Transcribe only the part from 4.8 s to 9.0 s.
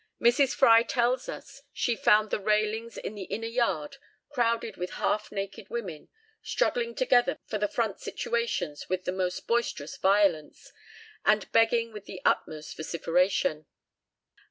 half naked women, struggling together for the front situations